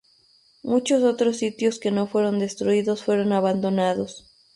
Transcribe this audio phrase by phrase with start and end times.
[0.63, 4.31] Muchos otros sitios que no fueron destruidos fueron abandonados.